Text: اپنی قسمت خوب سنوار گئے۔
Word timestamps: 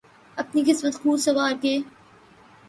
اپنی 0.37 0.61
قسمت 0.67 0.95
خوب 0.95 1.17
سنوار 1.17 1.53
گئے۔ 1.63 1.77